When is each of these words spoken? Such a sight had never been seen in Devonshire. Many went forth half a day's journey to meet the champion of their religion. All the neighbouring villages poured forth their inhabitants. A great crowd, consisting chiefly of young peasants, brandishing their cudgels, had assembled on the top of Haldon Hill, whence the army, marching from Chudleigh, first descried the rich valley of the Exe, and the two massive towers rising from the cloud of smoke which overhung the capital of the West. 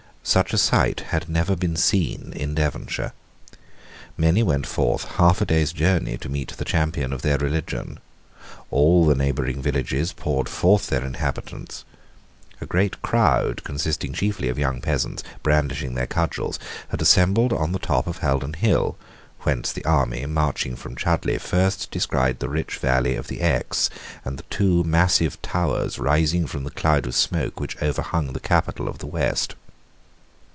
Such 0.23 0.53
a 0.53 0.57
sight 0.59 0.99
had 1.09 1.27
never 1.27 1.55
been 1.55 1.75
seen 1.75 2.31
in 2.33 2.53
Devonshire. 2.53 3.11
Many 4.17 4.43
went 4.43 4.67
forth 4.67 5.03
half 5.17 5.41
a 5.41 5.45
day's 5.45 5.73
journey 5.73 6.15
to 6.19 6.29
meet 6.29 6.49
the 6.55 6.63
champion 6.63 7.11
of 7.11 7.23
their 7.23 7.39
religion. 7.39 7.99
All 8.69 9.03
the 9.07 9.15
neighbouring 9.15 9.63
villages 9.63 10.13
poured 10.13 10.47
forth 10.47 10.87
their 10.87 11.03
inhabitants. 11.03 11.85
A 12.61 12.67
great 12.67 13.01
crowd, 13.01 13.63
consisting 13.63 14.13
chiefly 14.13 14.47
of 14.47 14.59
young 14.59 14.79
peasants, 14.79 15.23
brandishing 15.41 15.95
their 15.95 16.07
cudgels, 16.07 16.59
had 16.89 17.01
assembled 17.01 17.51
on 17.51 17.71
the 17.71 17.79
top 17.79 18.05
of 18.05 18.19
Haldon 18.19 18.53
Hill, 18.53 18.97
whence 19.39 19.71
the 19.73 19.83
army, 19.85 20.27
marching 20.27 20.75
from 20.75 20.95
Chudleigh, 20.95 21.39
first 21.39 21.89
descried 21.89 22.37
the 22.39 22.47
rich 22.47 22.77
valley 22.77 23.15
of 23.15 23.27
the 23.27 23.41
Exe, 23.41 23.89
and 24.23 24.37
the 24.37 24.43
two 24.51 24.83
massive 24.83 25.41
towers 25.41 25.97
rising 25.97 26.45
from 26.45 26.63
the 26.63 26.69
cloud 26.71 27.07
of 27.07 27.15
smoke 27.15 27.59
which 27.59 27.81
overhung 27.81 28.33
the 28.33 28.39
capital 28.39 28.87
of 28.87 28.99
the 28.99 29.07
West. 29.07 29.55